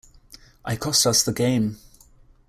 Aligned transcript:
I 0.65 0.77
cost 0.77 1.05
us 1.05 1.21
the 1.21 1.31
game. 1.31 1.77